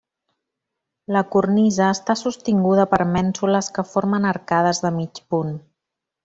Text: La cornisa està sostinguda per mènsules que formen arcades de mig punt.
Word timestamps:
La 1.15 1.21
cornisa 1.35 1.89
està 1.97 2.15
sostinguda 2.21 2.87
per 2.95 2.99
mènsules 3.17 3.69
que 3.77 3.87
formen 3.91 4.27
arcades 4.31 4.83
de 4.87 4.93
mig 4.99 5.23
punt. 5.37 5.55